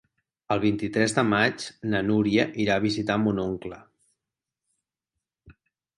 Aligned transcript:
El 0.53 0.61
vint-i-tres 0.61 1.13
de 1.17 1.23
maig 1.33 1.67
na 1.93 2.01
Núria 2.07 2.47
irà 2.65 2.77
a 2.81 2.85
visitar 2.87 3.21
mon 3.27 3.45
oncle. 3.47 3.81